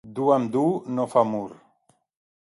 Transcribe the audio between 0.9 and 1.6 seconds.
no fa mur.